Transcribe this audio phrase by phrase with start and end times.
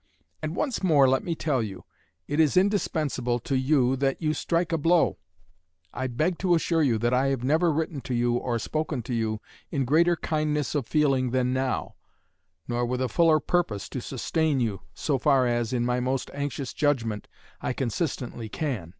[0.41, 1.83] And once more let me tell you,
[2.27, 5.19] it is indispensable to you that you strike a blow....
[5.93, 9.13] I beg to assure you that I have never written to you or spoken to
[9.13, 11.93] you in greater kindness of feeling than now,
[12.67, 16.73] nor with a fuller purpose to sustain you, so far as, in my most anxious
[16.73, 17.27] judgment,
[17.61, 18.89] I consistently can.